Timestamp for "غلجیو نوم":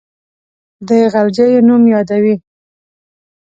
1.13-1.83